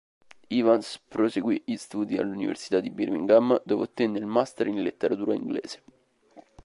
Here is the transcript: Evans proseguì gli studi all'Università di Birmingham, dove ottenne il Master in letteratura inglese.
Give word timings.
Evans 0.49 0.99
proseguì 1.07 1.61
gli 1.63 1.75
studi 1.75 2.17
all'Università 2.17 2.79
di 2.79 2.89
Birmingham, 2.89 3.61
dove 3.63 3.83
ottenne 3.83 4.17
il 4.17 4.25
Master 4.25 4.65
in 4.65 4.81
letteratura 4.81 5.35
inglese. 5.35 5.83